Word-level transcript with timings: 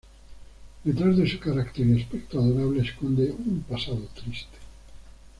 Detrás 0.83 1.15
de 1.15 1.29
su 1.29 1.37
carácter 1.39 1.85
y 1.85 2.01
aspecto 2.01 2.39
adorable 2.39 2.81
esconde 2.81 3.29
un 3.37 3.63
pasado 3.69 4.01
triste. 4.15 4.57